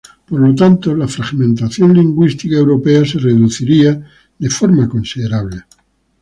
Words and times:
Por 0.29 0.39
lo 0.41 0.55
tanto, 0.55 0.95
la 0.95 1.07
fragmentación 1.07 1.93
lingüística 1.95 2.55
europea 2.55 3.05
se 3.05 3.19
reduciría 3.19 3.91
de 4.39 4.49
forma 4.49 4.89
considerable. 4.89 5.65